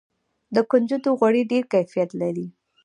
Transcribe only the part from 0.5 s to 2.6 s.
د کنجدو غوړي ډیر کیفیت لري.